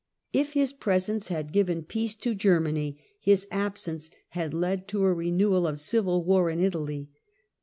[0.33, 5.67] If his presence had given peace to Germany, his absence had led to a renewal
[5.67, 7.11] of civil war in Italy.